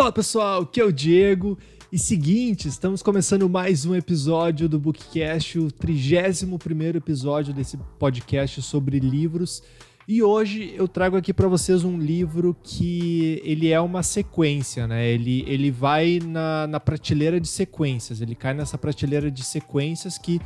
[0.00, 1.58] Fala pessoal, aqui é o Diego.
[1.92, 8.98] E seguinte, estamos começando mais um episódio do Bookcast, o 31 episódio desse podcast sobre
[8.98, 9.62] livros.
[10.08, 15.06] E hoje eu trago aqui para vocês um livro que ele é uma sequência, né?
[15.06, 20.40] Ele, ele vai na, na prateleira de sequências, ele cai nessa prateleira de sequências que,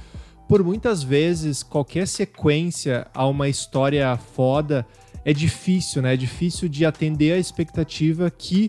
[0.48, 4.84] por muitas vezes, qualquer sequência a uma história foda
[5.24, 6.14] é difícil, né?
[6.14, 8.68] É difícil de atender a expectativa que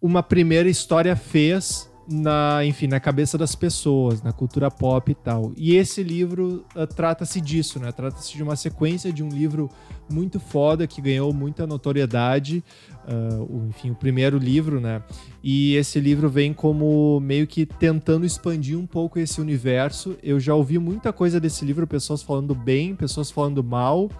[0.00, 5.52] uma primeira história fez na, enfim, na cabeça das pessoas, na cultura pop e tal.
[5.56, 7.92] E esse livro uh, trata-se disso, né?
[7.92, 9.70] Trata-se de uma sequência de um livro
[10.10, 12.64] muito foda que ganhou muita notoriedade,
[13.06, 15.02] uh, o, enfim, o primeiro livro, né?
[15.40, 20.16] E esse livro vem como meio que tentando expandir um pouco esse universo.
[20.20, 24.10] Eu já ouvi muita coisa desse livro, pessoas falando bem, pessoas falando mal.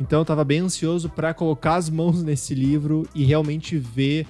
[0.00, 4.26] Então eu estava bem ansioso para colocar as mãos nesse livro e realmente ver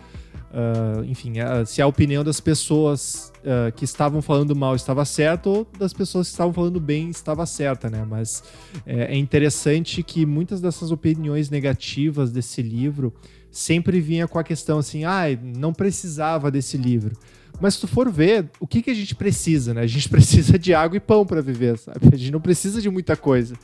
[0.54, 5.48] Uh, enfim, uh, se a opinião das pessoas uh, que estavam falando mal estava certa
[5.48, 8.06] ou das pessoas que estavam falando bem estava certa, né?
[8.08, 8.44] Mas
[8.86, 13.12] é, é interessante que muitas dessas opiniões negativas desse livro
[13.50, 17.16] sempre vinha com a questão assim, ah, não precisava desse livro.
[17.60, 19.82] Mas se tu for ver, o que, que a gente precisa, né?
[19.82, 21.98] A gente precisa de água e pão para viver, sabe?
[22.12, 23.54] A gente não precisa de muita coisa.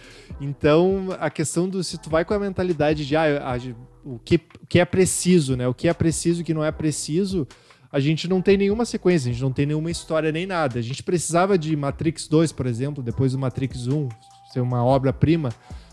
[0.41, 3.59] Então, a questão do se tu vai com a mentalidade de ah,
[4.05, 5.67] o, que, o que é preciso, né?
[5.67, 7.47] O que é preciso e o que não é preciso,
[7.93, 10.79] a gente não tem nenhuma sequência, a gente não tem nenhuma história nem nada.
[10.79, 14.09] A gente precisava de Matrix 2, por exemplo, depois do Matrix 1
[14.53, 15.51] ser uma obra-prima.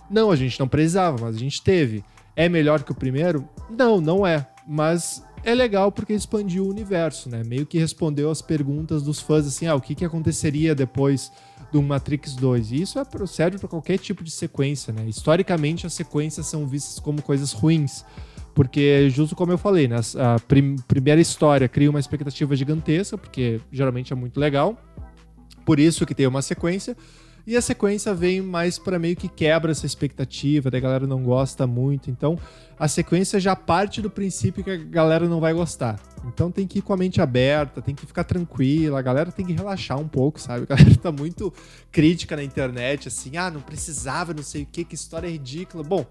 [0.09, 2.03] Não, a gente não precisava, mas a gente teve.
[2.35, 3.47] É melhor que o primeiro?
[3.69, 4.47] Não, não é.
[4.67, 7.41] Mas é legal porque expandiu o universo, né?
[7.41, 11.31] Meio que respondeu as perguntas dos fãs, assim, ah, o que, que aconteceria depois
[11.71, 12.73] do Matrix 2?
[12.73, 15.05] E isso é, serve para qualquer tipo de sequência, né?
[15.07, 18.03] Historicamente, as sequências são vistas como coisas ruins,
[18.53, 19.95] porque, justo como eu falei, né?
[20.17, 24.77] a prim primeira história cria uma expectativa gigantesca, porque geralmente é muito legal,
[25.65, 26.93] por isso que tem uma sequência,
[27.47, 31.65] e a sequência vem mais para meio que quebra essa expectativa, da galera não gosta
[31.65, 32.11] muito.
[32.11, 32.37] Então,
[32.77, 35.97] a sequência já parte do princípio que a galera não vai gostar.
[36.25, 39.45] Então tem que ir com a mente aberta, tem que ficar tranquila, a galera tem
[39.45, 40.65] que relaxar um pouco, sabe?
[40.69, 41.53] A galera tá muito
[41.89, 45.83] crítica na internet, assim, ah, não precisava, não sei o que, que história ridícula.
[45.83, 46.05] Bom,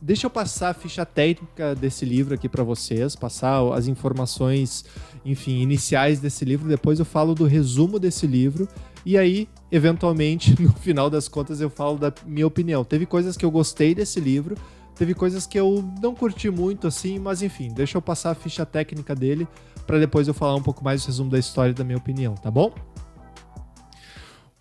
[0.00, 4.84] Deixa eu passar a ficha técnica desse livro aqui para vocês, passar as informações,
[5.24, 6.68] enfim, iniciais desse livro.
[6.68, 8.68] Depois eu falo do resumo desse livro
[9.06, 12.84] e aí, eventualmente, no final das contas, eu falo da minha opinião.
[12.84, 14.56] Teve coisas que eu gostei desse livro,
[14.96, 18.66] teve coisas que eu não curti muito assim, mas enfim, deixa eu passar a ficha
[18.66, 19.46] técnica dele
[19.86, 22.34] para depois eu falar um pouco mais do resumo da história e da minha opinião,
[22.34, 22.74] tá bom?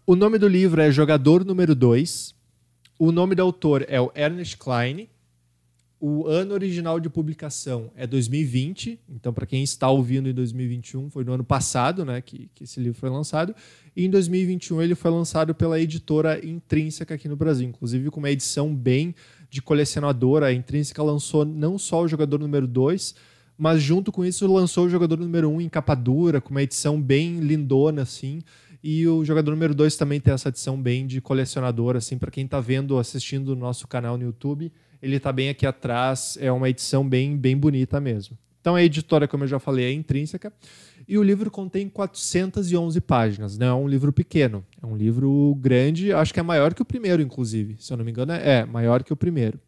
[0.06, 2.36] O nome do livro é Jogador Número 2.
[3.00, 5.10] O nome do autor é o Ernest Klein.
[6.08, 11.24] O ano original de publicação é 2020, então para quem está ouvindo em 2021, foi
[11.24, 13.56] no ano passado, né, que, que esse livro foi lançado.
[13.96, 18.30] E em 2021 ele foi lançado pela editora Intrínseca aqui no Brasil, inclusive com uma
[18.30, 19.16] edição bem
[19.50, 20.46] de colecionadora.
[20.46, 23.16] A Intrínseca lançou não só o jogador número 2,
[23.58, 26.62] mas junto com isso lançou o jogador número 1 um em capa dura, com uma
[26.62, 28.44] edição bem lindona assim.
[28.84, 32.46] E o jogador número 2 também tem essa edição bem de colecionador assim, para quem
[32.46, 34.72] está vendo, assistindo o nosso canal no YouTube
[35.06, 38.36] ele está bem aqui atrás, é uma edição bem, bem bonita mesmo.
[38.60, 40.52] Então a editora, como eu já falei, é intrínseca.
[41.08, 46.12] E o livro contém 411 páginas, não é um livro pequeno, é um livro grande,
[46.12, 47.76] acho que é maior que o primeiro, inclusive.
[47.80, 49.60] Se eu não me engano, é, é maior que o primeiro.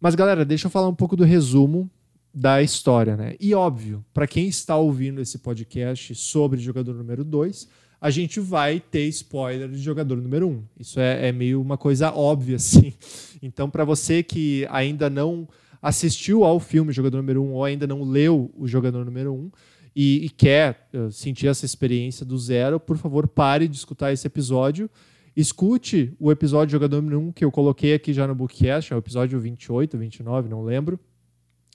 [0.00, 1.90] Mas, galera, deixa eu falar um pouco do resumo
[2.32, 3.36] da história, né?
[3.38, 7.68] E óbvio, para quem está ouvindo esse podcast sobre jogador número 2,
[8.04, 10.62] a gente vai ter spoiler de jogador número um.
[10.78, 12.92] Isso é, é meio uma coisa óbvia, assim.
[13.40, 15.48] Então, para você que ainda não
[15.80, 19.50] assistiu ao filme Jogador Número um ou ainda não leu o Jogador Número um
[19.96, 24.26] e, e quer uh, sentir essa experiência do zero, por favor, pare de escutar esse
[24.26, 24.90] episódio.
[25.34, 28.98] Escute o episódio Jogador Número um que eu coloquei aqui já no Bookcast, é o
[28.98, 31.00] episódio 28, 29, não lembro.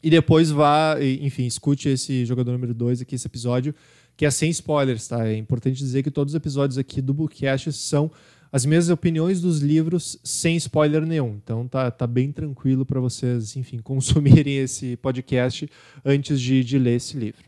[0.03, 3.73] E depois vá, enfim, escute esse Jogador Número 2 aqui, esse episódio,
[4.19, 5.25] que é sem spoilers, tá?
[5.25, 8.11] É importante dizer que todos os episódios aqui do Bookcast são
[8.51, 11.39] as minhas opiniões dos livros sem spoiler nenhum.
[11.41, 15.69] Então tá, tá bem tranquilo para vocês, enfim, consumirem esse podcast
[16.03, 17.45] antes de, de ler esse livro.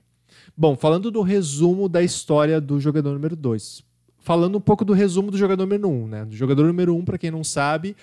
[0.56, 3.84] Bom, falando do resumo da história do jogador número 2.
[4.20, 6.24] Falando um pouco do resumo do jogador número 1, um, né?
[6.24, 7.98] Do jogador número 1, um, para quem não sabe,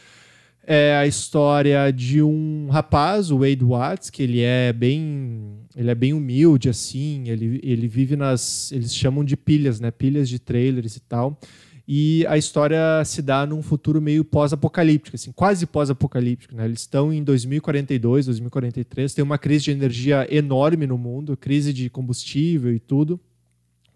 [0.70, 5.94] é a história de um rapaz, o Wade Watts, que ele é bem, ele é
[5.94, 9.91] bem humilde assim, ele, ele vive nas, eles chamam de pilhas, né?
[9.91, 11.41] Pilhas de trailers e tal.
[11.88, 16.55] e a história se dá num futuro meio pós-apocalíptico, assim, quase pós-apocalíptico.
[16.55, 16.67] Né?
[16.67, 21.88] Eles estão em 2042, 2043, tem uma crise de energia enorme no mundo, crise de
[21.88, 23.19] combustível e tudo,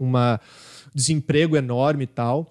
[0.00, 0.10] um
[0.94, 2.50] desemprego enorme e tal.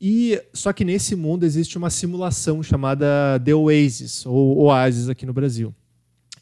[0.00, 5.32] E só que nesse mundo existe uma simulação chamada The Oasis, ou Oasis aqui no
[5.32, 5.74] Brasil.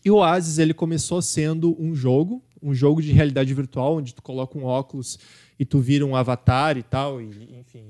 [0.05, 4.23] E o Oasis ele começou sendo um jogo, um jogo de realidade virtual, onde tu
[4.23, 5.19] coloca um óculos
[5.59, 7.85] e tu vira um avatar e tal, e, enfim,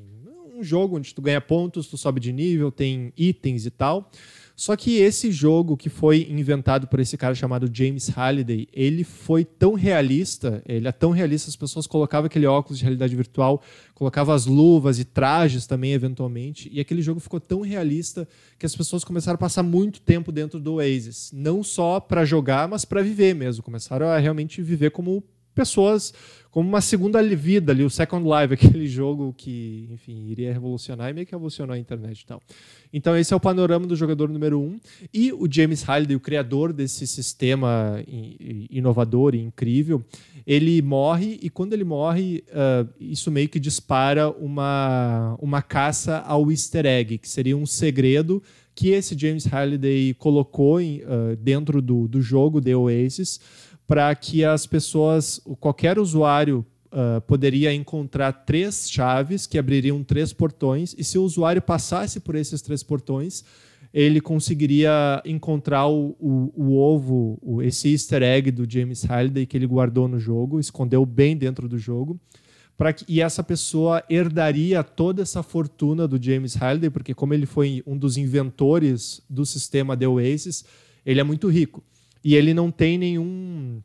[0.56, 4.11] um jogo onde tu ganha pontos, tu sobe de nível, tem itens e tal.
[4.58, 9.44] Só que esse jogo que foi inventado por esse cara chamado James Halliday, ele foi
[9.44, 13.62] tão realista, ele é tão realista, as pessoas colocavam aquele óculos de realidade virtual,
[13.94, 18.26] colocavam as luvas e trajes também eventualmente, e aquele jogo ficou tão realista
[18.58, 22.66] que as pessoas começaram a passar muito tempo dentro do Oasis, não só para jogar,
[22.66, 25.22] mas para viver mesmo, começaram a realmente viver como
[25.58, 26.14] pessoas
[26.50, 31.12] como uma segunda vida ali, o Second Life, aquele jogo que, enfim, iria revolucionar e
[31.12, 32.40] meio que revolucionou a internet e tal.
[32.93, 34.78] Então esse é o panorama do jogador número um.
[35.12, 38.02] E o James Halliday, o criador desse sistema
[38.70, 40.02] inovador e incrível,
[40.46, 46.50] ele morre e quando ele morre, uh, isso meio que dispara uma, uma caça ao
[46.50, 48.43] easter egg, que seria um segredo
[48.75, 53.40] que esse James Halliday colocou em, uh, dentro do, do jogo The Oasis,
[53.88, 60.94] para que as pessoas, qualquer usuário uh, poderia encontrar três chaves que abririam três portões,
[60.99, 63.43] e se o usuário passasse por esses três portões,
[63.93, 69.56] ele conseguiria encontrar o, o, o ovo, o, esse easter egg do James Halliday que
[69.56, 72.20] ele guardou no jogo, escondeu bem dentro do jogo.
[72.94, 77.82] Que, e essa pessoa herdaria toda essa fortuna do James Halliday, porque como ele foi
[77.87, 80.64] um dos inventores do sistema The Oasis,
[81.05, 81.82] ele é muito rico
[82.28, 83.80] e ele não tem nenhum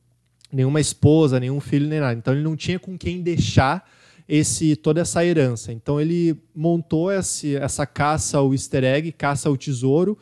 [0.51, 2.19] nenhuma esposa, nenhum filho, nem nada.
[2.19, 3.89] Então ele não tinha com quem deixar
[4.27, 5.71] esse toda essa herança.
[5.71, 10.17] Então ele montou esse, essa caça ao easter egg, caça ao tesouro,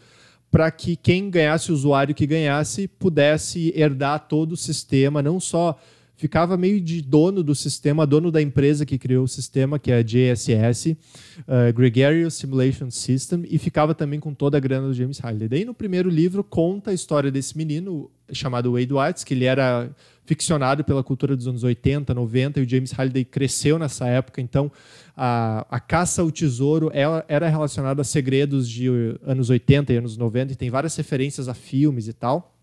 [0.52, 5.76] para que quem ganhasse, o usuário que ganhasse, pudesse herdar todo o sistema, não só
[6.22, 9.98] ficava meio de dono do sistema, dono da empresa que criou o sistema, que é
[9.98, 15.18] a JSS, uh, Gregarious Simulation System, e ficava também com toda a grana do James
[15.18, 15.48] Halliday.
[15.48, 19.90] Daí no primeiro livro conta a história desse menino chamado Wade Watts, que ele era
[20.24, 24.72] ficcionado pela cultura dos anos 80, 90, e o James Halliday cresceu nessa época, então
[25.18, 28.88] a, a caça ao tesouro era, era relacionada a segredos de
[29.26, 32.56] anos 80 e anos 90, e tem várias referências a filmes e tal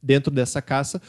[0.00, 1.02] dentro dessa caça.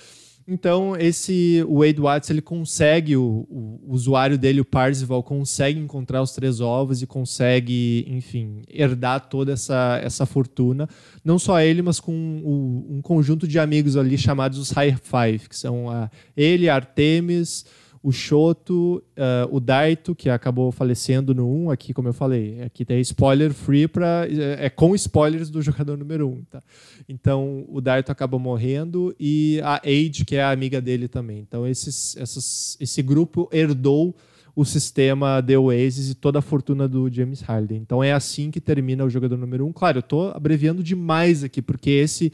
[0.50, 6.22] Então, esse o Wade Watts ele consegue, o, o, usuário dele, o Parzival, consegue encontrar
[6.22, 10.88] os três ovos e consegue, enfim, herdar toda essa, essa fortuna.
[11.22, 12.14] Não só ele, mas com
[12.46, 17.66] o, um conjunto de amigos ali chamados os High Five, que são a, ele, Artemis,
[18.02, 22.86] o Shoto, uh, o Daito, que acabou falecendo no 1, aqui, como eu falei, aqui
[22.86, 26.64] tem spoiler free para é, é, com spoilers do jogador número 1, tá?
[27.08, 31.40] Então, o Daito acabou morrendo e a Age, que é a amiga dele também.
[31.40, 34.16] Então, esses, essas, esse grupo herdou
[34.56, 37.78] o sistema The Oasis e toda a fortuna do James Harden.
[37.78, 39.72] Então, é assim que termina o jogador número 1.
[39.72, 42.34] Claro, eu estou abreviando demais aqui, porque esse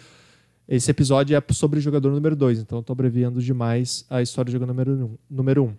[0.68, 4.54] esse episódio é sobre o jogador número 2, então estou abreviando demais a história do
[4.54, 5.04] jogador número 1.
[5.04, 5.75] Um, número um.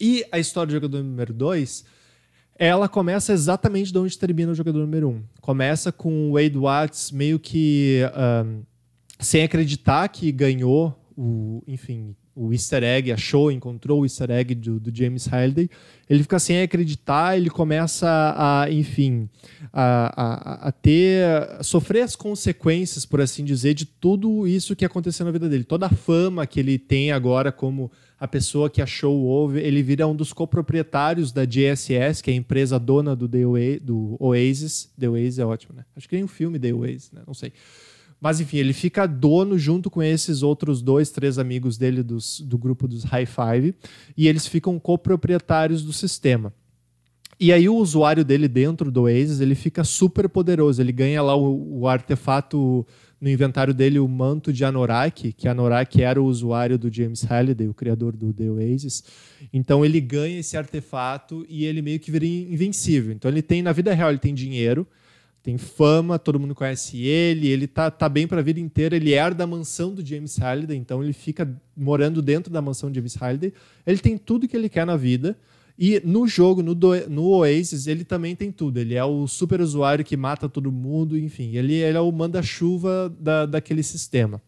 [0.00, 1.84] E a história do jogador número 2,
[2.56, 5.12] ela começa exatamente de onde termina o jogador número 1.
[5.12, 5.22] Um.
[5.40, 8.02] Começa com o Wade Watts meio que
[8.46, 8.62] um,
[9.18, 14.80] sem acreditar que ganhou o, enfim, o easter egg, achou, encontrou o easter egg do,
[14.80, 15.70] do, James Halliday,
[16.10, 19.28] ele fica sem acreditar, ele começa a, enfim,
[19.72, 21.24] a, a, a, ter,
[21.58, 25.64] a sofrer as consequências, por assim dizer, de tudo isso que aconteceu na vida dele.
[25.64, 29.82] Toda a fama que ele tem agora como a pessoa que achou o ovo, ele
[29.82, 33.44] vira um dos coproprietários da GSS, que é a empresa dona do, The
[34.18, 34.92] Oasis.
[34.98, 35.84] The Oasis é ótimo, né?
[35.96, 37.22] Acho que tem um filme The Oasis, né?
[37.26, 37.52] Não sei.
[38.24, 42.56] Mas enfim, ele fica dono junto com esses outros dois, três amigos dele dos, do
[42.56, 43.74] grupo dos High Five,
[44.16, 46.50] e eles ficam coproprietários do sistema.
[47.38, 51.36] E aí o usuário dele dentro do Oasis, ele fica super poderoso, ele ganha lá
[51.36, 52.86] o, o artefato
[53.20, 57.68] no inventário dele, o manto de Anorak, que Anorak era o usuário do James Halliday,
[57.68, 59.04] o criador do The Oasis.
[59.52, 63.12] Então ele ganha esse artefato e ele meio que vira invencível.
[63.12, 64.86] Então ele tem, na vida real, ele tem dinheiro,
[65.44, 69.12] tem fama, todo mundo conhece ele, ele tá, tá bem para a vida inteira, ele
[69.12, 71.46] herda a mansão do James Halliday, então ele fica
[71.76, 73.52] morando dentro da mansão do James Halliday.
[73.86, 75.36] Ele tem tudo que ele quer na vida.
[75.78, 78.78] E no jogo, no, do, no Oasis, ele também tem tudo.
[78.78, 83.14] Ele é o super usuário que mata todo mundo, enfim, ele, ele é o manda-chuva
[83.20, 84.40] da, daquele sistema.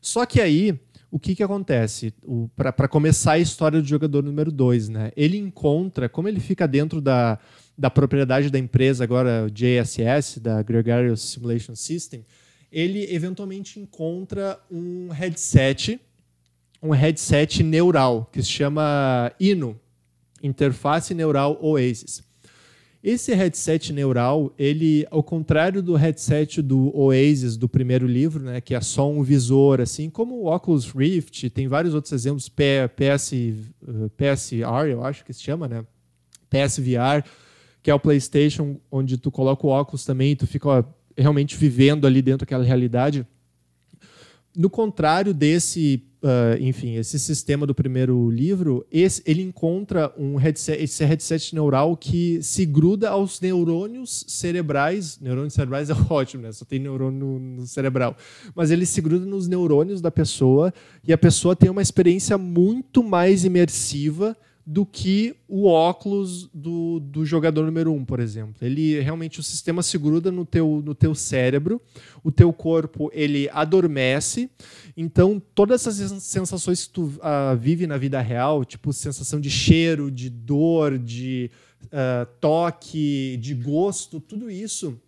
[0.00, 2.14] Só que aí, o que, que acontece?
[2.56, 5.12] Para começar a história do jogador número 2, né?
[5.14, 7.38] Ele encontra, como ele fica dentro da,
[7.76, 12.24] da propriedade da empresa, agora JSS, da Gregarious Simulation System,
[12.70, 16.00] ele eventualmente encontra um headset,
[16.82, 19.78] um headset neural, que se chama INO,
[20.42, 22.22] Interface Neural Oasis.
[23.02, 28.74] Esse headset neural, ele, ao contrário do headset do Oasis do primeiro livro, né, que
[28.74, 33.32] é só um visor, assim como o Oculus Rift, tem vários outros exemplos, PS,
[34.16, 35.84] PSR, eu acho que se chama, né?
[36.48, 37.22] PSVR,
[37.84, 40.84] que é o PlayStation, onde tu coloca o óculos também e tu fica ó,
[41.16, 43.26] realmente vivendo ali dentro daquela realidade.
[44.56, 50.82] No contrário desse uh, enfim, esse sistema do primeiro livro, esse, ele encontra um headset,
[50.82, 55.20] esse headset neural que se gruda aos neurônios cerebrais.
[55.20, 56.52] Neurônios cerebrais é ótimo, né?
[56.52, 58.16] Só tem neurônio no, no cerebral.
[58.54, 60.72] Mas ele se gruda nos neurônios da pessoa
[61.06, 64.34] e a pessoa tem uma experiência muito mais imersiva
[64.66, 68.54] do que o óculos do, do jogador número um, por exemplo.
[68.62, 71.80] Ele realmente o sistema se gruda no teu, no teu cérebro,
[72.22, 74.50] o teu corpo ele adormece,
[74.96, 80.10] então todas essas sensações que tu uh, vive na vida real, tipo sensação de cheiro,
[80.10, 81.50] de dor, de
[81.84, 84.98] uh, toque, de gosto, tudo isso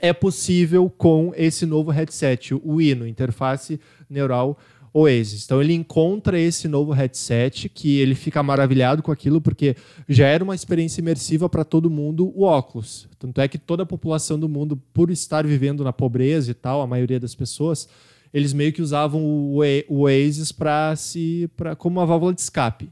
[0.00, 4.58] é possível com esse novo headset, o INO, interface neural
[4.94, 5.44] Oasis.
[5.44, 9.74] Então ele encontra esse novo headset que ele fica maravilhado com aquilo porque
[10.08, 13.08] já era uma experiência imersiva para todo mundo o óculos.
[13.18, 16.80] Tanto é que toda a população do mundo, por estar vivendo na pobreza e tal,
[16.80, 17.88] a maioria das pessoas,
[18.32, 19.58] eles meio que usavam o
[19.88, 22.88] Oasis para se para como uma válvula de escape.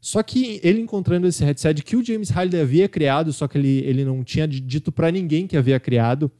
[0.00, 3.78] Só que ele encontrando esse headset que o James Halliday havia criado, só que ele,
[3.84, 6.30] ele não tinha dito para ninguém que havia criado,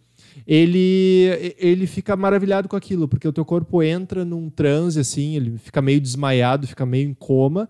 [0.46, 5.58] ele, ele fica maravilhado com aquilo, porque o teu corpo entra num transe, assim, ele
[5.58, 7.68] fica meio desmaiado, fica meio em coma,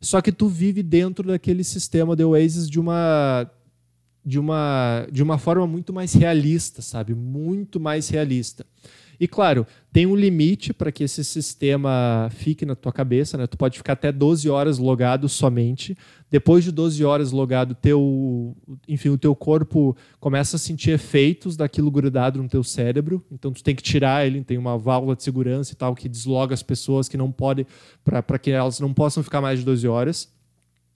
[0.00, 3.50] só que tu vive dentro daquele sistema de Oasis de uma
[4.24, 7.14] de uma de uma forma muito mais realista, sabe?
[7.14, 8.64] Muito mais realista.
[9.20, 13.46] E claro, tem um limite para que esse sistema fique na tua cabeça, né?
[13.46, 15.96] Tu pode ficar até 12 horas logado somente.
[16.30, 18.56] Depois de 12 horas logado, teu,
[18.88, 23.24] enfim, o teu corpo começa a sentir efeitos daquilo grudado no teu cérebro.
[23.30, 26.54] Então tu tem que tirar ele, tem uma válvula de segurança e tal que desloga
[26.54, 27.66] as pessoas que não podem
[28.04, 30.32] para que elas não possam ficar mais de 12 horas.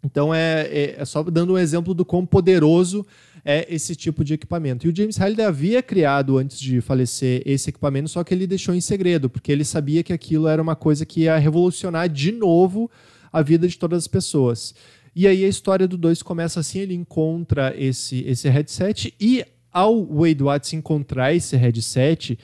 [0.07, 3.05] Então é, é, é, só dando um exemplo do quão poderoso
[3.49, 4.85] é esse tipo de equipamento.
[4.85, 8.75] E o James Halliday havia criado antes de falecer esse equipamento, só que ele deixou
[8.75, 12.91] em segredo, porque ele sabia que aquilo era uma coisa que ia revolucionar de novo
[13.33, 14.75] a vida de todas as pessoas.
[15.15, 20.05] E aí a história do 2 começa assim, ele encontra esse, esse headset e ao
[20.05, 22.37] Wade Watts encontrar esse headset,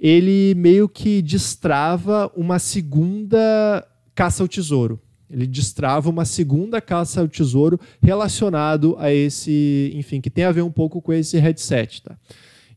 [0.00, 5.00] ele meio que destrava uma segunda caça ao tesouro.
[5.30, 10.62] Ele destrava uma segunda caça ao tesouro relacionado a esse, enfim, que tem a ver
[10.62, 12.16] um pouco com esse headset, tá?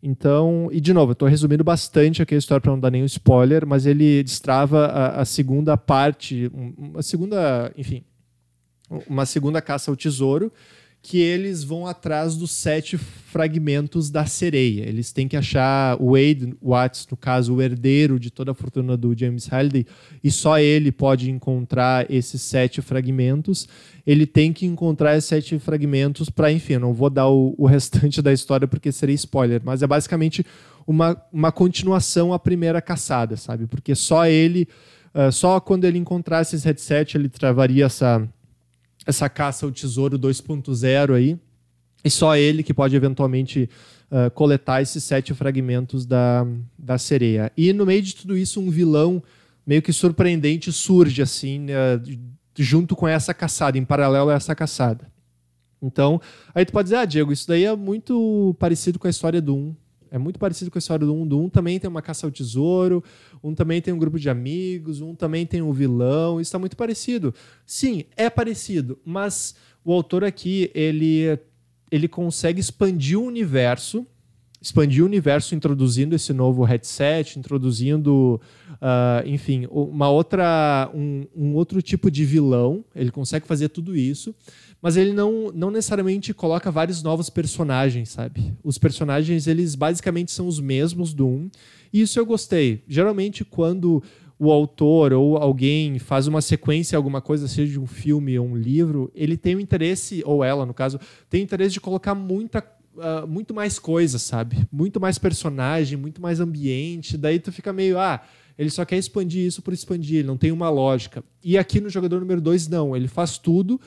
[0.06, 3.06] Então, e de novo, eu estou resumindo bastante aqui a história para não dar nenhum
[3.06, 8.04] spoiler, mas ele destrava a, a segunda parte, uma segunda, enfim,
[9.08, 10.52] uma segunda caça ao tesouro,
[11.06, 14.88] que eles vão atrás dos sete fragmentos da sereia.
[14.88, 18.96] Eles têm que achar o Wade Watts, no caso, o herdeiro de toda a fortuna
[18.96, 19.86] do James Halliday,
[20.24, 23.68] e só ele pode encontrar esses sete fragmentos.
[24.08, 28.22] Ele tem que encontrar esses sete fragmentos para, enfim, não vou dar o, o, restante
[28.22, 30.46] da história porque seria spoiler, mas é basicamente
[30.88, 33.68] uma, uma continuação à primeira caçada, sabe?
[33.68, 34.70] Porque só ele,
[35.14, 38.26] uh, só quando ele encontrasse esse headset, ele travaria essa
[39.06, 41.38] essa caça ao tesouro 2.0 aí.
[42.04, 43.70] E só ele que pode eventualmente
[44.12, 46.46] uh, coletar esses sete fragmentos da,
[46.78, 47.52] da sereia.
[47.56, 49.24] E no meio de tudo isso, um vilão
[49.66, 52.20] meio que surpreendente surge assim, uh,
[52.58, 55.12] junto com essa caçada, em paralelo a essa caçada.
[55.82, 56.22] Então,
[56.54, 59.56] aí tu pode dizer, ah, Diego, isso daí é muito parecido com a história do
[59.56, 59.76] 1.
[60.14, 61.28] É muito parecido com a história do 1.
[61.28, 63.04] Do 1 também tem uma caça ao tesouro,
[63.44, 66.40] um também tem um grupo de amigos, um também tem um vilão.
[66.40, 67.34] Isso está muito parecido.
[67.66, 71.40] Sim, é parecido, mas o autor aqui, ele,
[71.92, 74.06] ele consegue expandir o universo
[74.62, 78.40] expandir o universo introduzindo esse novo headset, introduzindo,
[78.76, 82.86] uh, enfim, uma outra, um, um, outro tipo de vilão.
[82.96, 84.34] Ele consegue fazer tudo isso,
[84.84, 88.54] mas ele não, não necessariamente coloca vários novos personagens, sabe?
[88.62, 91.50] Os personagens, eles basicamente são os mesmos do 1,
[91.94, 92.84] e isso eu gostei.
[92.86, 94.04] Geralmente, quando
[94.38, 98.58] o autor ou alguém faz uma sequência, alguma coisa, seja de um filme ou um
[98.58, 101.00] livro, ele tem o interesse, ou ela, no caso,
[101.30, 102.60] tem o interesse de colocar muita
[102.98, 104.68] uh, muito mais coisas, sabe?
[104.70, 107.18] Muito mais personagem, muito mais ambiente.
[107.18, 108.22] Daí tu fica meio, ah,
[108.60, 111.24] Ele só quer expandir isso por expandir, não tem uma lógica.
[111.42, 112.94] E aqui no jogador número 2, não.
[112.94, 113.80] Ele faz tudo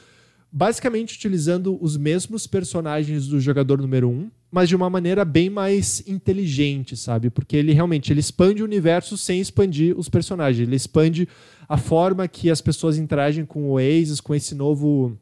[0.57, 5.51] basicamente utilizando os mesmos personagens do jogador número 1, um, mas de uma maneira bem
[5.51, 7.29] mais inteligente, sabe?
[7.29, 10.67] Porque ele realmente ele expande o universo sem expandir os personagens.
[10.67, 11.29] Ele expande
[11.69, 15.15] a forma que as pessoas interagem com o Oasis, com esse novo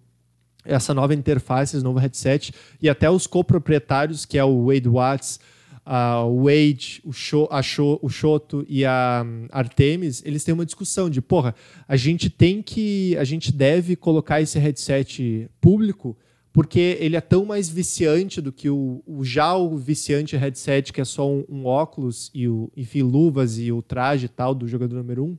[0.65, 5.41] essa nova interface, esse novo headset, e até os coproprietários, que é o Wade Watts,
[5.87, 10.55] uh, o Wade, o, Sho, a Sho, o Shoto e a um, Artemis, eles têm
[10.55, 11.55] uma discussão de, porra,
[11.87, 16.17] a gente tem que, a gente deve colocar esse headset público
[16.53, 21.01] porque ele é tão mais viciante do que o, o já o viciante headset, que
[21.01, 24.69] é só um, um óculos e o, enfim, luvas e o traje e tal do
[24.69, 25.37] jogador número um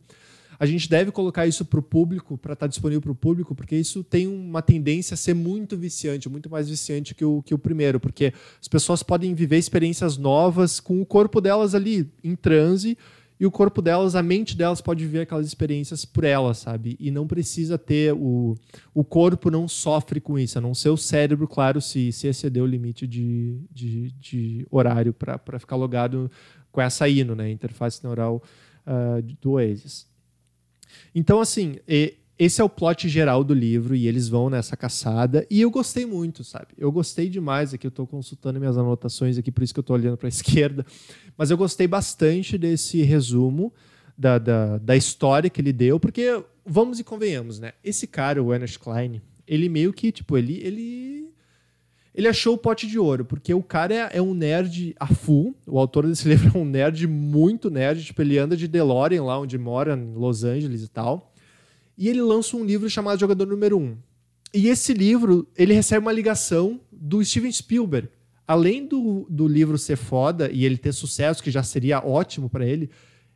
[0.59, 3.55] a gente deve colocar isso para o público, para estar tá disponível para o público,
[3.55, 7.53] porque isso tem uma tendência a ser muito viciante, muito mais viciante que o, que
[7.53, 12.35] o primeiro, porque as pessoas podem viver experiências novas com o corpo delas ali em
[12.35, 12.97] transe
[13.39, 16.95] e o corpo delas, a mente delas pode viver aquelas experiências por elas, sabe?
[16.99, 18.55] E não precisa ter o.
[18.93, 22.63] O corpo não sofre com isso, a não ser o cérebro, claro, se, se exceder
[22.63, 26.31] o limite de, de, de horário para ficar logado
[26.71, 27.51] com essa INO, né?
[27.51, 28.41] Interface neural
[28.87, 30.07] uh, do Oasis.
[31.13, 31.77] Então, assim,
[32.37, 35.47] esse é o plot geral do livro e eles vão nessa caçada.
[35.49, 36.67] E eu gostei muito, sabe?
[36.77, 37.73] Eu gostei demais.
[37.73, 40.29] Aqui eu estou consultando minhas anotações aqui, por isso que eu estou olhando para a
[40.29, 40.85] esquerda.
[41.37, 43.73] Mas eu gostei bastante desse resumo
[44.17, 47.73] da, da, da, história que ele deu, porque vamos e convenhamos, né?
[47.83, 50.59] Esse cara, o Ernest Klein, ele meio que, tipo, ele.
[50.63, 51.24] ele
[52.15, 55.53] ele achou o pote de ouro, porque o cara é, é, um nerd a full.
[55.67, 58.05] O autor desse livro é um nerd muito nerd.
[58.05, 61.33] Tipo, ele anda de DeLorean lá onde mora, em Los Angeles e tal.
[61.97, 63.97] E ele lança um livro chamado Jogador Número 1.
[64.53, 68.07] E esse livro, ele recebe uma ligação do Steven Spielberg.
[68.47, 72.65] Além do, do livro ser foda e ele ter sucesso, que já seria ótimo para
[72.65, 72.89] ele,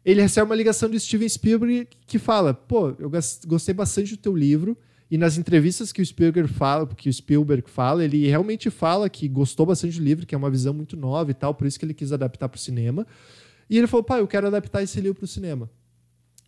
[0.06, 3.12] ele recebe uma ligação do Steven Spielberg que fala: pô, eu
[3.46, 4.78] gostei bastante do teu livro
[5.12, 9.28] e nas entrevistas que o Spielberg fala, que o Spielberg fala, ele realmente fala que
[9.28, 11.86] gostou bastante do livro, que é uma visão muito nova e tal, por isso que
[11.86, 13.08] ele quis adaptar para o cinema.
[13.68, 15.70] E ele falou: "Pai, eu quero adaptar esse livro para o cinema".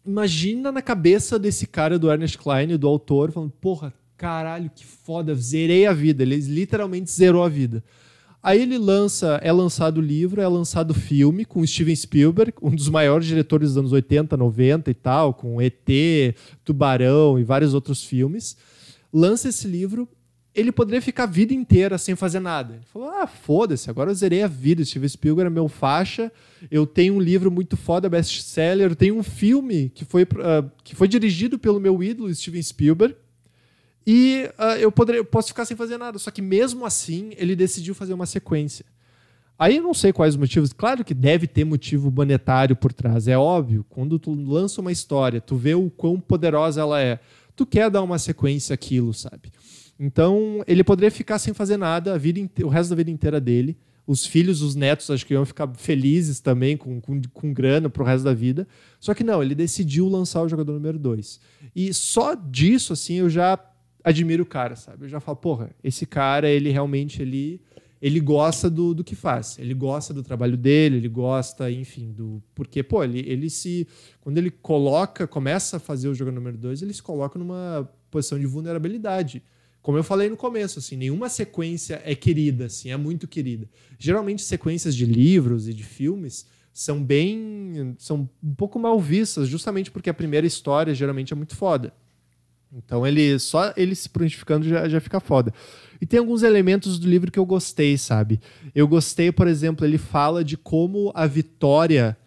[0.06, 5.34] Imagina na cabeça desse cara do Ernest Klein, do autor, falando: "Porra, caralho, que foda,
[5.34, 6.21] zerei a vida".
[6.21, 7.84] Ele literalmente zerou a vida.
[8.43, 12.73] Aí ele lança, é lançado o livro, é lançado o filme com Steven Spielberg, um
[12.73, 15.75] dos maiores diretores dos anos 80, 90 e tal, com ET,
[16.65, 18.58] Tubarão e vários outros filmes.
[19.13, 20.10] Lança esse livro,
[20.56, 22.73] ele poderia ficar a vida inteira sem fazer nada.
[22.73, 24.84] Ele falou: ah, foda-se, agora eu zerei a vida.
[24.84, 26.32] Steven Spielberg é meu faixa,
[26.71, 30.95] eu tenho um livro muito foda, best-seller, eu tenho um filme que foi, uh, que
[30.95, 33.15] foi dirigido pelo meu ídolo, Steven Spielberg
[34.06, 36.18] e uh, eu, poderia, eu posso ficar sem fazer nada.
[36.18, 38.86] Só que mesmo assim, ele decidiu fazer uma sequência.
[39.58, 40.74] Aí não sei quais os motivos.
[40.74, 43.28] Claro que deve ter motivo monetário por trás.
[43.28, 43.86] É óbvio.
[43.90, 47.20] Quando tu lança uma história, tu vê o quão poderosa ela é.
[47.56, 49.52] Tu quer dar uma sequência àquilo, sabe?
[50.00, 53.78] Então, ele poderia ficar sem fazer nada a vida o resto da vida inteira dele.
[54.08, 58.04] Os filhos, os netos, acho que iam ficar felizes também com, com, com grana pro
[58.04, 58.68] resto da vida.
[59.00, 61.40] Só que não, ele decidiu lançar o jogador número 2.
[61.76, 63.56] E só disso, assim, eu já
[64.04, 65.06] admiro o cara, sabe?
[65.06, 67.62] Eu já falo, porra, esse cara, ele realmente ele,
[68.02, 69.58] ele gosta do, do que faz.
[69.60, 72.42] Ele gosta do trabalho dele, ele gosta, enfim, do.
[72.56, 73.88] Porque, pô, ele, ele se.
[74.20, 78.40] Quando ele coloca, começa a fazer o jogo número 2, ele se coloca numa posição
[78.40, 79.44] de vulnerabilidade.
[79.82, 83.68] Como eu falei no começo, assim, nenhuma sequência é querida, assim, é muito querida.
[83.98, 89.90] Geralmente sequências de livros e de filmes são bem, são um pouco mal vistas, justamente
[89.90, 91.94] porque a primeira história geralmente é muito foda.
[92.73, 95.53] Então ele só ele se prontificando já, já fica foda.
[95.99, 98.39] E tem alguns elementos do livro que eu gostei, sabe?
[98.73, 102.17] Eu gostei, por exemplo, ele fala de como a vitória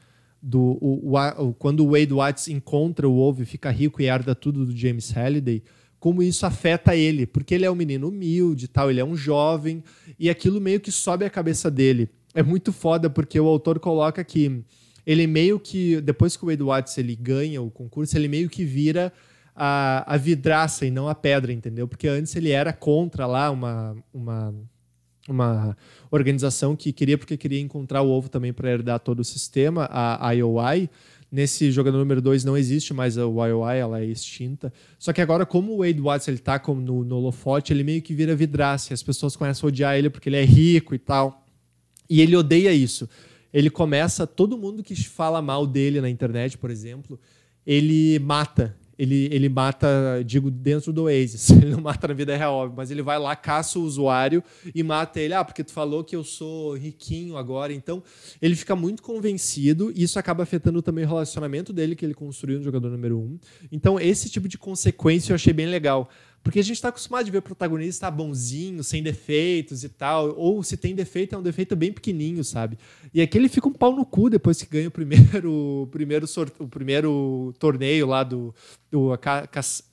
[0.41, 4.67] do o, o, quando o Wade Watts encontra o e fica rico e herda tudo
[4.67, 5.63] do James Halliday,
[5.99, 9.83] como isso afeta ele, porque ele é um menino humilde, tal, ele é um jovem
[10.19, 12.11] e aquilo meio que sobe a cabeça dele.
[12.35, 14.63] É muito foda porque o autor coloca que
[15.07, 18.65] ele meio que depois que o Wade Watts ele ganha o concurso, ele meio que
[18.65, 19.11] vira
[19.55, 21.87] a, a vidraça e não a pedra, entendeu?
[21.87, 24.55] Porque antes ele era contra lá uma, uma,
[25.29, 25.77] uma
[26.11, 30.33] organização que queria, porque queria encontrar o ovo também para herdar todo o sistema, a
[30.33, 30.91] IOI.
[31.31, 34.73] Nesse jogador número 2 não existe mais a IOI, ela é extinta.
[34.99, 38.03] Só que agora, como o Wade Watts ele tá como no, no holofote, ele meio
[38.03, 38.93] que vira vidraça.
[38.93, 41.45] E as pessoas começam a odiar ele porque ele é rico e tal.
[42.09, 43.09] E ele odeia isso.
[43.53, 47.19] Ele começa, todo mundo que fala mal dele na internet, por exemplo,
[47.67, 51.51] ele mata ele, ele mata, digo, dentro do Oasis.
[51.65, 54.43] Ele não mata na vida real, mas ele vai lá, caça o usuário
[54.75, 55.35] e mata ele.
[55.35, 57.73] Ah, porque tu falou que eu sou riquinho agora.
[57.73, 58.03] Então,
[58.41, 62.59] ele fica muito convencido e isso acaba afetando também o relacionamento dele que ele construiu
[62.59, 63.39] no jogador número um.
[63.73, 66.09] Então, esse tipo de consequência eu achei bem legal.
[66.45, 70.37] Porque a gente está acostumado de ver o protagonista bonzinho, sem defeitos e tal.
[70.37, 72.79] Ou se tem defeito, é um defeito bem pequenininho, sabe?
[73.15, 75.51] E aqui ele fica um pau no cu depois que ganha o primeiro,
[75.85, 76.27] o primeiro,
[76.59, 78.55] o primeiro torneio lá do,
[78.91, 79.09] do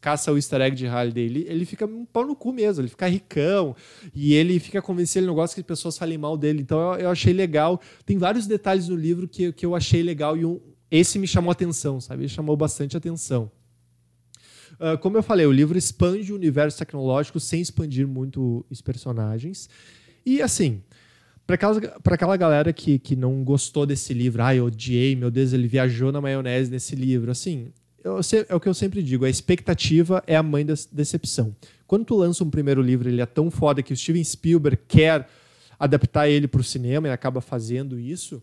[0.02, 1.24] caça ao easter egg de Halliday.
[1.24, 3.74] Ele, ele fica um pau no cu mesmo, ele fica ricão.
[4.14, 6.62] E ele fica convencido, ele não gosta que as pessoas falem mal dele.
[6.62, 7.80] Então eu, eu achei legal.
[8.06, 10.60] Tem vários detalhes no livro que, que eu achei legal e um,
[10.92, 12.24] esse me chamou atenção, sabe?
[12.24, 13.50] Ele chamou bastante atenção.
[14.82, 19.70] Uh, como eu falei, o livro expande o universo tecnológico sem expandir muito os personagens.
[20.26, 20.82] E assim,
[21.46, 25.54] para aquela, aquela galera que, que não gostou desse livro, ah, eu odiei, meu Deus,
[25.54, 27.68] ele viajou na maionese nesse livro, assim,
[28.04, 31.56] eu, é o que eu sempre digo, a expectativa é a mãe da decepção.
[31.86, 35.28] Quando tu lança um primeiro livro, ele é tão foda que o Steven Spielberg quer
[35.78, 38.42] adaptar ele para o cinema e acaba fazendo isso,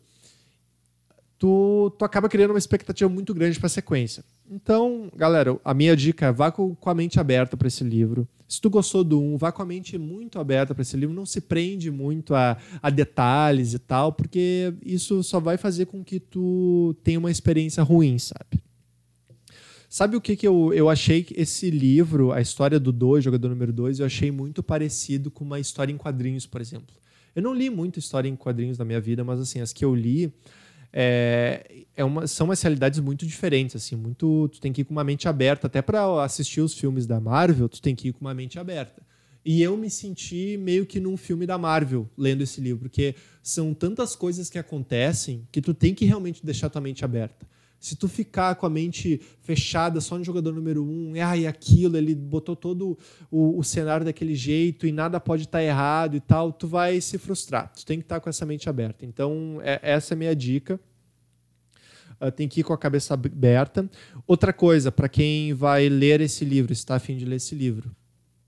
[1.39, 4.25] tu, tu acaba criando uma expectativa muito grande para a sequência.
[4.51, 8.27] Então, galera, a minha dica é vá com, a mente aberta para esse livro.
[8.49, 11.15] Se tu gostou do 1, um, vá com a mente muito aberta para esse livro.
[11.15, 16.03] Não se prende muito a, a detalhes e tal, porque isso só vai fazer com
[16.03, 18.63] que tu tenha uma experiência ruim, sabe?
[19.89, 23.49] Sabe o que, que eu, eu achei que esse livro, a história do 2, jogador
[23.49, 26.95] número 2, eu achei muito parecido com uma história em quadrinhos, por exemplo.
[27.35, 29.95] Eu não li muita história em quadrinhos na minha vida, mas assim, as que eu
[29.95, 30.33] li,
[30.93, 34.93] é, é uma, são umas realidades muito diferentes, assim, muito, tu tem que ir com
[34.93, 38.21] uma mente aberta, até para assistir os filmes da Marvel, tu tem que ir com
[38.21, 39.03] uma mente aberta.
[39.45, 43.73] E eu me senti meio que num filme da Marvel lendo esse livro, porque são
[43.73, 47.47] tantas coisas que acontecem que tu tem que realmente deixar tua mente aberta.
[47.81, 51.97] Se tu ficar com a mente fechada só no jogador número um, ah, e aquilo,
[51.97, 52.99] ele botou todo
[53.31, 57.01] o, o cenário daquele jeito e nada pode estar tá errado e tal, tu vai
[57.01, 57.73] se frustrar.
[57.73, 59.07] Tu tem que estar tá com essa mente aberta.
[59.07, 60.81] Então, é, essa é a minha dica.
[62.21, 63.89] Uh, tem que ir com a cabeça aberta.
[64.27, 67.95] Outra coisa, para quem vai ler esse livro, está afim de ler esse livro.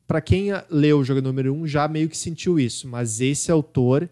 [0.08, 3.48] Para quem leu o jogo número 1, um, já meio que sentiu isso, mas esse
[3.52, 4.10] autor,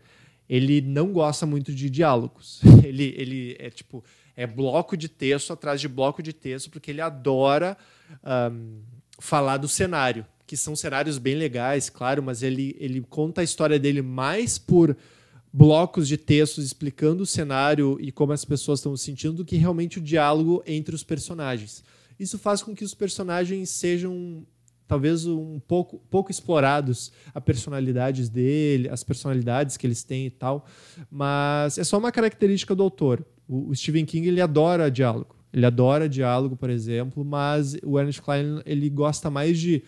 [0.48, 2.61] ele não gosta muito de diálogos.
[2.88, 4.02] Ele, ele é tipo,
[4.38, 7.77] é bloco de texto atrás de bloco de texto, porque ele adora
[8.53, 8.79] um,
[9.18, 13.81] falar do cenário, que são cenários bem legais, claro, mas ele, ele conta a história
[13.81, 14.96] dele mais por
[15.53, 19.57] blocos de textos explicando o cenário e como as pessoas estão se sentindo do que
[19.57, 21.83] realmente o diálogo entre os personagens.
[22.16, 24.46] Isso faz com que os personagens sejam
[24.87, 30.64] talvez um pouco, pouco explorados a personalidades dele, as personalidades que eles têm e tal,
[31.11, 33.27] mas é só uma característica do autor.
[33.48, 38.20] O, o Stephen King ele adora diálogo, ele adora diálogo, por exemplo, mas o Ernest
[38.22, 39.82] Klein ele gosta mais de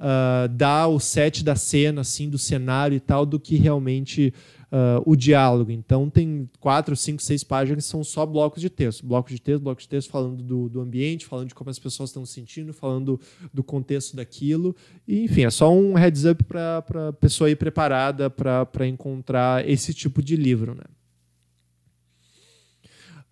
[0.00, 4.32] uh, dar o set da cena, assim, do cenário e tal, do que realmente
[4.74, 5.70] uh, o diálogo.
[5.70, 9.06] Então tem quatro, cinco, seis páginas que são só blocos de texto.
[9.06, 12.10] Blocos de texto, blocos de texto falando do, do ambiente, falando de como as pessoas
[12.10, 13.20] estão se sentindo, falando
[13.52, 14.74] do contexto daquilo.
[15.06, 19.94] E, enfim, é só um heads up para a pessoa ir preparada para encontrar esse
[19.94, 20.74] tipo de livro.
[20.74, 20.84] Né?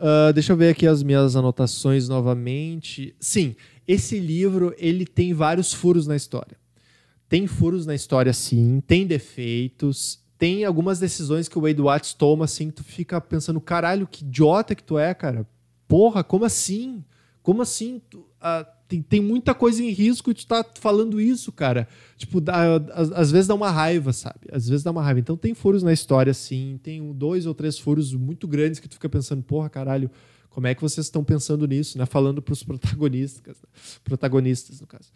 [0.02, 3.14] Uh, deixa eu ver aqui as minhas anotações novamente.
[3.20, 3.54] Sim,
[3.86, 6.56] esse livro ele tem vários furos na história.
[7.28, 12.46] Tem furos na história, sim, tem defeitos, tem algumas decisões que o Wade Watts toma
[12.46, 15.46] assim, que tu fica pensando, caralho, que idiota que tu é, cara.
[15.86, 17.04] Porra, como assim?
[17.40, 18.02] Como assim?
[18.10, 21.88] Tu, uh, tem, tem muita coisa em risco e tu tá falando isso, cara.
[22.16, 24.40] Tipo, dá, às, às, vezes dá uma raiva, sabe?
[24.52, 25.18] Às vezes dá uma raiva.
[25.18, 26.78] Então tem furos na história, sim.
[26.82, 30.10] Tem dois ou três furos muito grandes que tu fica pensando, porra, caralho,
[30.50, 32.04] como é que vocês estão pensando nisso, né?
[32.04, 33.56] Falando para os protagonistas,
[34.04, 35.10] protagonistas no caso.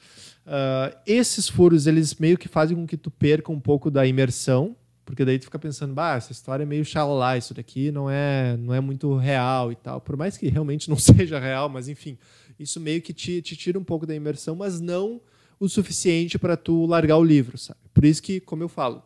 [0.46, 4.74] Uh, esses furos, eles meio que fazem com que tu perca um pouco da imersão
[5.06, 8.56] porque daí tu fica pensando, bah, essa história é meio xalá, isso daqui não é,
[8.56, 10.00] não é muito real e tal.
[10.00, 12.18] Por mais que realmente não seja real, mas enfim,
[12.58, 15.20] isso meio que te, te tira um pouco da imersão, mas não
[15.60, 17.78] o suficiente para tu largar o livro, sabe?
[17.94, 19.02] Por isso que, como eu falo,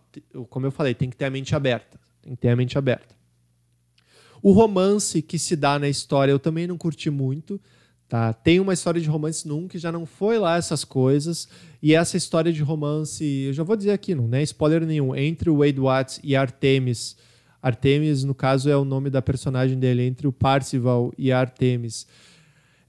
[0.49, 2.01] como eu falei, tem que ter a mente aberta.
[2.23, 3.15] Tem que ter a mente aberta.
[4.43, 7.61] O romance que se dá na história eu também não curti muito.
[8.11, 8.33] Tá?
[8.33, 11.49] Tem uma história de romance num que já não foi lá essas coisas.
[11.81, 15.49] E essa história de romance, eu já vou dizer aqui, não é spoiler nenhum, entre
[15.49, 17.17] o Wade Watts e Artemis.
[17.63, 22.05] Artemis, no caso, é o nome da personagem dele, entre o Parcival e Artemis.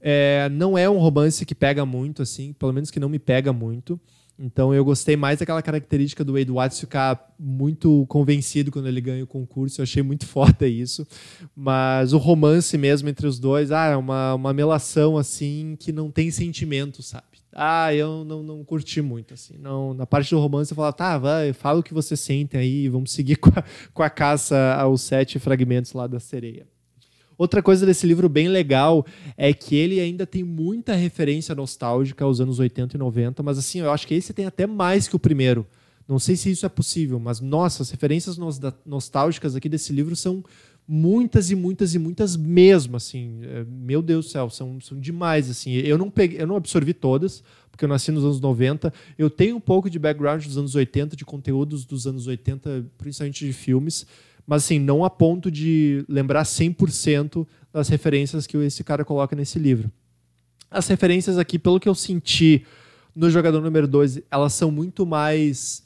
[0.00, 3.52] É, não é um romance que pega muito, assim, pelo menos que não me pega
[3.52, 4.00] muito.
[4.38, 9.24] Então eu gostei mais daquela característica do Wade Watts ficar muito convencido quando ele ganha
[9.24, 9.80] o concurso.
[9.80, 11.06] Eu achei muito foda isso.
[11.54, 16.10] Mas o romance mesmo entre os dois, ah, é uma, uma melação assim que não
[16.10, 17.26] tem sentimento, sabe?
[17.54, 19.58] Ah, eu não, não curti muito, assim.
[19.58, 22.88] Não, na parte do romance eu falava, tá, vai, fala o que você sente aí,
[22.88, 26.66] vamos seguir com a, com a caça aos sete fragmentos lá da sereia.
[27.36, 32.40] Outra coisa desse livro bem legal é que ele ainda tem muita referência nostálgica aos
[32.40, 35.18] anos 80 e 90, mas assim, eu acho que esse tem até mais que o
[35.18, 35.66] primeiro.
[36.08, 38.36] Não sei se isso é possível, mas nossa, as referências
[38.84, 40.44] nostálgicas aqui desse livro são
[40.86, 43.40] muitas e muitas e muitas mesmo, assim.
[43.42, 45.72] É, meu Deus do céu, são, são demais, assim.
[45.72, 48.92] Eu não peguei, eu não absorvi todas, porque eu nasci nos anos 90.
[49.16, 53.46] Eu tenho um pouco de background dos anos 80, de conteúdos dos anos 80, principalmente
[53.46, 54.06] de filmes
[54.46, 59.58] mas assim, não a ponto de lembrar 100% das referências que esse cara coloca nesse
[59.58, 59.90] livro.
[60.70, 62.64] As referências aqui, pelo que eu senti
[63.14, 65.82] no jogador número 2, elas são muito mais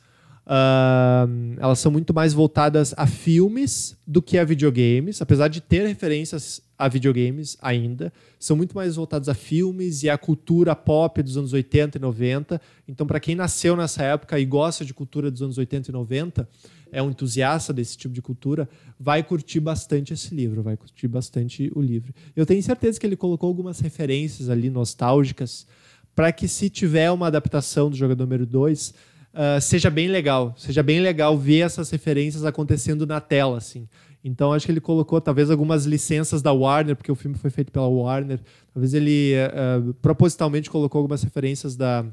[0.47, 5.85] Uh, elas são muito mais voltadas a filmes do que a videogames, apesar de ter
[5.85, 11.37] referências a videogames ainda, são muito mais voltadas a filmes e a cultura pop dos
[11.37, 12.61] anos 80 e 90.
[12.87, 16.49] Então, para quem nasceu nessa época e gosta de cultura dos anos 80 e 90,
[16.93, 18.69] é um entusiasta desse tipo de cultura,
[18.99, 22.15] vai curtir bastante esse livro, vai curtir bastante o livro.
[22.35, 25.67] Eu tenho certeza que ele colocou algumas referências ali nostálgicas
[26.15, 28.95] para que se tiver uma adaptação do jogador número 2, uh,
[29.35, 33.87] ah, seja bem legal, seja bem legal ver essas referências acontecendo na tela, assim.
[34.25, 37.71] Então acho que ele colocou talvez algumas licenças da Warner, porque o filme foi feito
[37.71, 38.41] pela Warner.
[38.75, 42.05] Talvez ele uh, propositalmente colocou algumas referências da,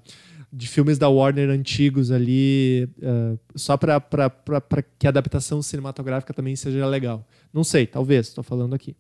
[0.56, 4.00] de filmes da Warner antigos ali, uh, só para
[5.00, 7.28] que a adaptação cinematográfica também seja legal.
[7.52, 8.96] Não sei, talvez, estou falando aqui.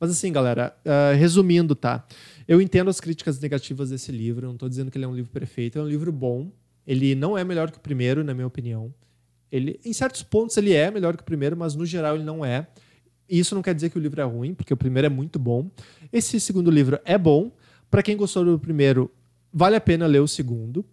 [0.00, 2.04] Mas assim, galera, uh, resumindo, tá?
[2.48, 5.30] Eu entendo as críticas negativas desse livro, não estou dizendo que ele é um livro
[5.30, 6.50] perfeito, é um livro bom.
[6.84, 8.92] Ele não é melhor que o primeiro, na minha opinião.
[9.52, 12.44] Ele, em certos pontos, ele é melhor que o primeiro, mas no geral ele não
[12.44, 12.66] é.
[13.28, 15.70] Isso não quer dizer que o livro é ruim, porque o primeiro é muito bom.
[16.12, 17.52] Esse segundo livro é bom.
[17.88, 19.08] Para quem gostou do primeiro,
[19.54, 20.84] vale a pena ler o segundo.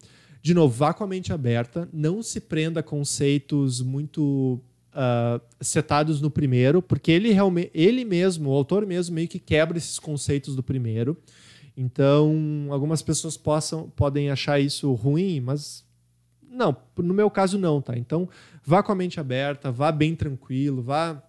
[0.41, 4.59] De novo, vá com a mente aberta, não se prenda a conceitos muito
[4.91, 9.77] uh, setados no primeiro, porque ele realmente, ele mesmo, o autor mesmo, meio que quebra
[9.77, 11.17] esses conceitos do primeiro.
[11.75, 15.85] Então, algumas pessoas possam, podem achar isso ruim, mas
[16.49, 17.97] não, no meu caso não, tá?
[17.97, 18.27] Então,
[18.63, 21.23] vá com a mente aberta, vá bem tranquilo, vá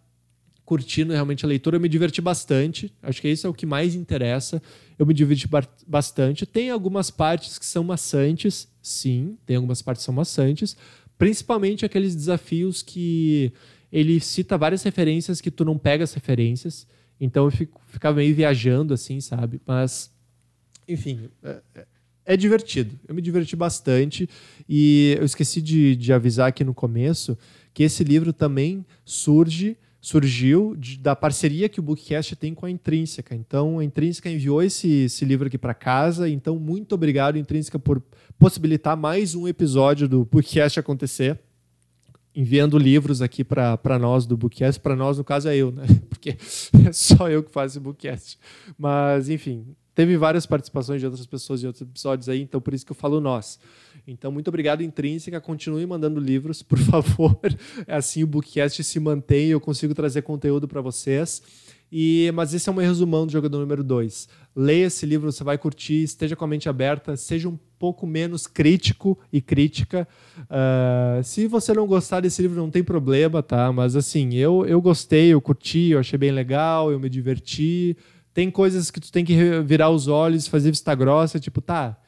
[0.64, 1.76] curtindo realmente a leitura.
[1.76, 2.92] Eu me diverti bastante.
[3.02, 4.62] Acho que isso é o que mais interessa.
[5.02, 5.48] Eu me diverti
[5.84, 6.46] bastante.
[6.46, 10.76] Tem algumas partes que são maçantes, sim, tem algumas partes que são maçantes,
[11.18, 13.52] principalmente aqueles desafios que
[13.90, 16.86] ele cita várias referências que tu não pega as referências.
[17.20, 19.60] Então eu fico, ficava meio viajando assim, sabe?
[19.66, 20.08] Mas
[20.86, 21.86] enfim, é, é,
[22.24, 22.96] é divertido.
[23.08, 24.28] Eu me diverti bastante
[24.68, 27.36] e eu esqueci de, de avisar aqui no começo
[27.74, 32.70] que esse livro também surge surgiu de, da parceria que o Bookcast tem com a
[32.70, 33.36] Intrínseca.
[33.36, 36.28] Então, a Intrínseca enviou esse, esse livro aqui para casa.
[36.28, 38.02] Então, muito obrigado, Intrínseca, por
[38.36, 41.38] possibilitar mais um episódio do Bookcast acontecer.
[42.34, 44.80] Enviando livros aqui para nós do Bookcast.
[44.80, 45.84] Para nós, no caso, é eu, né?
[46.10, 46.30] Porque
[46.84, 48.40] é só eu que faço o Bookcast.
[48.76, 52.84] Mas, enfim, teve várias participações de outras pessoas em outros episódios aí, então por isso
[52.84, 53.58] que eu falo nós.
[54.06, 55.40] Então, muito obrigado, Intrínseca.
[55.40, 57.38] Continue mandando livros, por favor.
[57.86, 61.42] Assim o Bookcast se mantém e eu consigo trazer conteúdo para vocês.
[61.94, 64.26] E, mas esse é um resumão do jogador número 2.
[64.56, 68.46] Leia esse livro, você vai curtir, esteja com a mente aberta, seja um pouco menos
[68.46, 70.08] crítico e crítica.
[70.44, 73.70] Uh, se você não gostar desse livro, não tem problema, tá?
[73.70, 77.94] Mas assim, eu, eu gostei, eu curti, eu achei bem legal, eu me diverti.
[78.34, 81.98] Tem coisas que tu tem que virar os olhos, fazer vista grossa, tipo, tá,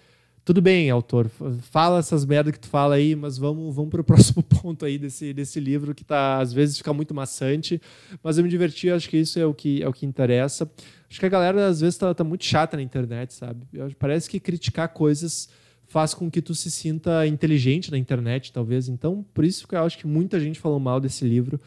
[0.45, 1.31] tudo bem, autor,
[1.71, 4.99] fala essas merdas que tu fala aí, mas vamos, vamos para o próximo ponto aí
[4.99, 7.81] desse, desse livro que tá, às vezes fica muito maçante,
[8.23, 10.71] mas eu me diverti, acho que isso é o que, é o que interessa.
[11.09, 13.67] Acho que a galera às vezes tá, tá muito chata na internet, sabe?
[13.99, 15.49] Parece que criticar coisas
[15.87, 18.89] faz com que tu se sinta inteligente na internet, talvez.
[18.89, 21.61] Então, por isso que eu acho que muita gente falou mal desse livro.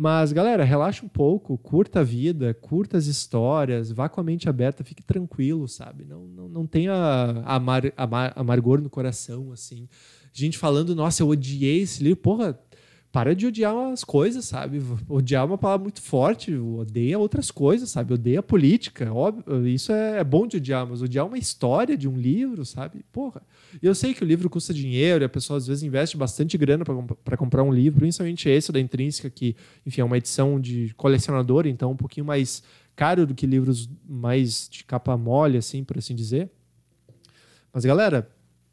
[0.00, 4.48] Mas, galera, relaxa um pouco, curta a vida, curta as histórias, vá com a mente
[4.48, 6.04] aberta, fique tranquilo, sabe?
[6.04, 6.94] Não, não, não tenha
[7.44, 9.88] amar, amar, amargor no coração, assim.
[10.32, 12.20] Gente falando, nossa, eu odiei esse livro.
[12.20, 12.56] Porra,
[13.10, 14.80] para de odiar as coisas, sabe?
[15.08, 18.14] Odiar é uma palavra muito forte, odeia outras coisas, sabe?
[18.14, 22.06] Odeia a política, óbvio, isso é, é bom de odiar, mas odiar uma história de
[22.06, 23.04] um livro, sabe?
[23.10, 23.42] Porra.
[23.82, 26.84] Eu sei que o livro custa dinheiro e a pessoa às vezes investe bastante grana
[27.24, 29.54] para comprar um livro, principalmente esse da Intrínseca, que,
[29.86, 32.62] enfim, é uma edição de colecionador, então um pouquinho mais
[32.96, 36.50] caro do que livros mais de capa mole, assim, por assim dizer.
[37.72, 38.28] Mas, galera,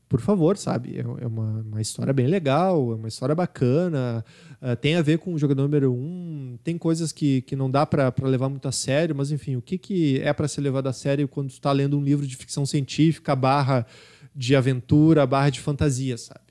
[0.08, 0.98] por favor, sabe?
[0.98, 4.24] É, é uma, uma história bem legal, é uma história bacana,
[4.62, 7.86] uh, tem a ver com o jogador número um, tem coisas que, que não dá
[7.86, 10.94] para levar muito a sério, mas enfim, o que, que é para ser levado a
[10.94, 13.86] sério quando está lendo um livro de ficção científica, barra
[14.36, 16.42] de aventura, barra de fantasia, sabe?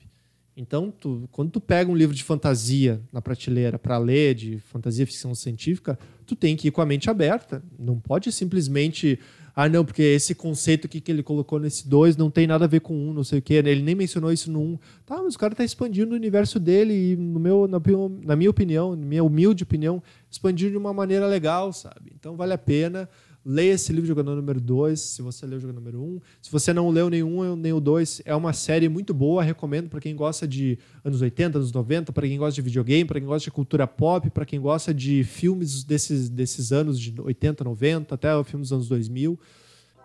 [0.57, 5.05] Então, tu, quando tu pega um livro de fantasia na prateleira para ler, de fantasia
[5.05, 7.61] ficção científica, tu tem que ir com a mente aberta.
[7.77, 9.19] Não pode simplesmente
[9.55, 12.67] ah, não, porque esse conceito aqui que ele colocou nesse 2 não tem nada a
[12.67, 13.61] ver com um, não sei o quê.
[13.61, 13.71] Né?
[13.71, 14.63] Ele nem mencionou isso no 1.
[14.63, 14.77] Um.
[15.05, 17.79] Tá, mas o cara tá expandindo o universo dele e, no meu, na,
[18.25, 22.11] na minha opinião, na minha humilde opinião, expandir de uma maneira legal, sabe?
[22.13, 23.07] Então vale a pena.
[23.47, 26.03] Leia esse livro Jogador número 2, se você leu o Jogador número 1.
[26.03, 26.19] Um.
[26.41, 30.01] Se você não leu nenhum nem o 2, é uma série muito boa, recomendo para
[30.01, 33.43] quem gosta de anos 80, anos 90, para quem gosta de videogame, para quem gosta
[33.43, 38.35] de cultura pop, para quem gosta de filmes desses, desses anos de 80, 90, até
[38.35, 39.39] o filme dos anos 2000.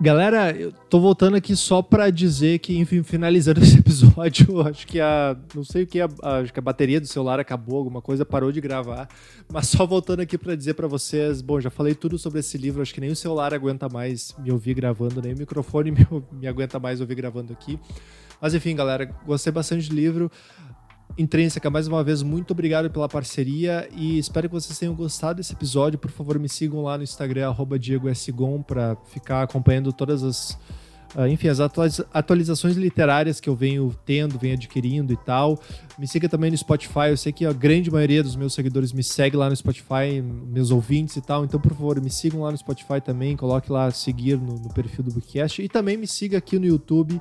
[0.02, 4.98] Galera, eu tô voltando aqui só para dizer que, enfim, finalizando esse episódio, acho que
[4.98, 5.36] a.
[5.54, 6.08] Não sei o que, a,
[6.40, 9.06] acho que a bateria do celular acabou, alguma coisa, parou de gravar.
[9.52, 12.80] Mas só voltando aqui para dizer para vocês: bom, já falei tudo sobre esse livro,
[12.80, 16.46] acho que nem o celular aguenta mais me ouvir gravando, nem o microfone me, me
[16.46, 17.78] aguenta mais ouvir gravando aqui.
[18.40, 20.30] Mas enfim, galera, gostei bastante do livro.
[21.18, 25.52] Intrínseca, mais uma vez, muito obrigado pela parceria e espero que vocês tenham gostado desse
[25.52, 25.98] episódio.
[25.98, 30.58] Por favor, me sigam lá no Instagram, DiegoSgon, para ficar acompanhando todas as.
[31.12, 35.58] Uh, enfim, as atualizações literárias que eu venho tendo, venho adquirindo e tal.
[35.98, 37.08] Me siga também no Spotify.
[37.08, 40.70] Eu sei que a grande maioria dos meus seguidores me segue lá no Spotify, meus
[40.70, 41.44] ouvintes e tal.
[41.44, 43.36] Então, por favor, me sigam lá no Spotify também.
[43.36, 45.60] Coloque lá seguir no, no perfil do Bookcast.
[45.60, 47.20] E também me siga aqui no YouTube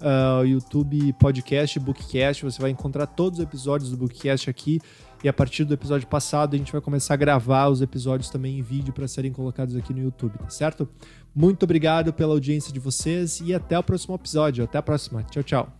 [0.00, 2.44] uh, YouTube Podcast, Bookcast.
[2.44, 4.80] Você vai encontrar todos os episódios do Bookcast aqui.
[5.22, 8.58] E a partir do episódio passado, a gente vai começar a gravar os episódios também
[8.58, 10.88] em vídeo para serem colocados aqui no YouTube, tá certo?
[11.34, 14.64] Muito obrigado pela audiência de vocês e até o próximo episódio.
[14.64, 15.22] Até a próxima.
[15.24, 15.79] Tchau, tchau.